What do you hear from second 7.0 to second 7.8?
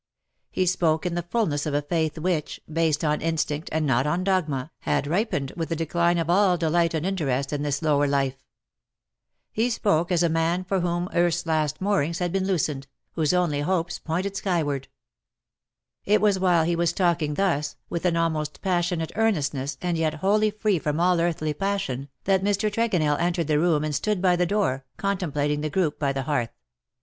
interest in